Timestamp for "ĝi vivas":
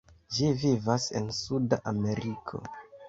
0.35-1.05